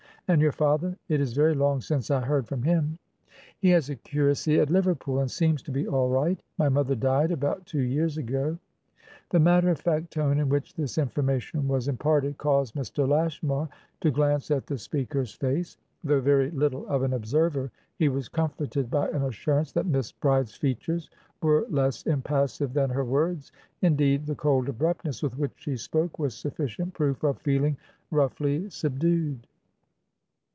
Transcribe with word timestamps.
And 0.27 0.39
your 0.41 0.53
father? 0.53 0.95
It 1.09 1.19
is 1.19 1.33
very 1.33 1.53
long 1.53 1.81
since 1.81 2.09
I 2.09 2.21
heard 2.21 2.47
from 2.47 2.63
him." 2.63 2.97
"He 3.59 3.71
has 3.71 3.89
a 3.89 3.97
curacy 3.97 4.61
at 4.61 4.69
Liverpool, 4.69 5.19
and 5.19 5.29
seems 5.29 5.61
to 5.63 5.71
be 5.71 5.85
all 5.85 6.07
right. 6.07 6.41
My 6.57 6.69
mother 6.69 6.95
died 6.95 7.31
about 7.31 7.65
two 7.65 7.81
years 7.81 8.17
ago." 8.17 8.57
The 9.31 9.41
matter 9.41 9.67
of 9.71 9.81
fact 9.81 10.09
tone 10.11 10.39
in 10.39 10.47
which 10.47 10.73
this 10.73 10.97
information 10.97 11.67
was 11.67 11.89
imparted 11.89 12.37
caused 12.37 12.75
Mr. 12.75 13.05
Lashmar 13.05 13.67
to 13.99 14.09
glance 14.09 14.49
at 14.51 14.67
the 14.67 14.77
speaker's 14.77 15.33
face. 15.33 15.75
Though 16.01 16.21
very 16.21 16.49
little 16.51 16.87
of 16.87 17.03
an 17.03 17.11
observer, 17.11 17.69
he 17.97 18.07
was 18.07 18.29
comforted 18.29 18.89
by 18.89 19.09
an 19.09 19.23
assurance 19.23 19.73
that 19.73 19.85
Miss 19.85 20.13
Bride's 20.13 20.55
features 20.55 21.09
were 21.43 21.65
less 21.69 22.03
impassive 22.05 22.71
than 22.71 22.89
her 22.91 23.03
words. 23.03 23.51
Indeed, 23.81 24.27
the 24.27 24.35
cold 24.35 24.69
abruptness 24.69 25.21
with 25.21 25.37
which 25.37 25.55
she 25.57 25.75
spoke 25.75 26.19
was 26.19 26.33
sufficient 26.33 26.93
proof 26.93 27.21
of 27.23 27.37
feeling 27.41 27.75
roughly 28.11 28.69
subdued. 28.69 29.45